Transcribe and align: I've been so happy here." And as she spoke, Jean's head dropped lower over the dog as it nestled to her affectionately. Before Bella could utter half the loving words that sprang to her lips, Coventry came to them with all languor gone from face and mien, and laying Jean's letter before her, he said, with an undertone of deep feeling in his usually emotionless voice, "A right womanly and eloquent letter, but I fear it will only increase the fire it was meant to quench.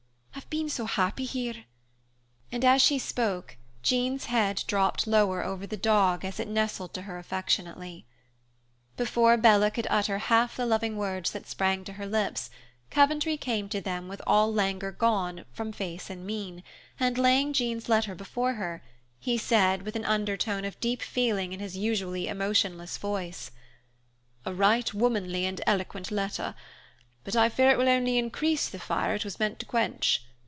I've 0.33 0.49
been 0.59 0.69
so 0.69 0.83
happy 0.85 1.23
here." 1.23 1.63
And 2.51 2.65
as 2.65 2.81
she 2.81 2.99
spoke, 2.99 3.55
Jean's 3.83 4.25
head 4.25 4.65
dropped 4.67 5.07
lower 5.07 5.41
over 5.45 5.65
the 5.65 5.77
dog 5.77 6.25
as 6.25 6.41
it 6.41 6.47
nestled 6.47 6.93
to 6.95 7.03
her 7.03 7.17
affectionately. 7.17 8.05
Before 8.97 9.37
Bella 9.37 9.71
could 9.71 9.87
utter 9.89 10.17
half 10.17 10.57
the 10.57 10.65
loving 10.65 10.97
words 10.97 11.31
that 11.31 11.47
sprang 11.47 11.85
to 11.85 11.93
her 11.93 12.05
lips, 12.05 12.49
Coventry 12.89 13.37
came 13.37 13.69
to 13.69 13.79
them 13.79 14.09
with 14.09 14.21
all 14.27 14.53
languor 14.53 14.91
gone 14.91 15.45
from 15.53 15.71
face 15.71 16.09
and 16.09 16.27
mien, 16.27 16.63
and 16.99 17.17
laying 17.17 17.53
Jean's 17.53 17.87
letter 17.87 18.13
before 18.13 18.53
her, 18.55 18.83
he 19.19 19.37
said, 19.37 19.83
with 19.83 19.95
an 19.95 20.05
undertone 20.05 20.65
of 20.65 20.77
deep 20.81 21.01
feeling 21.01 21.53
in 21.53 21.61
his 21.61 21.77
usually 21.77 22.27
emotionless 22.27 22.97
voice, 22.97 23.51
"A 24.45 24.53
right 24.53 24.93
womanly 24.93 25.45
and 25.45 25.61
eloquent 25.65 26.11
letter, 26.11 26.55
but 27.23 27.37
I 27.37 27.47
fear 27.47 27.69
it 27.69 27.77
will 27.77 27.87
only 27.87 28.17
increase 28.17 28.67
the 28.67 28.79
fire 28.79 29.15
it 29.15 29.23
was 29.23 29.39
meant 29.39 29.57
to 29.59 29.65
quench. 29.65 30.25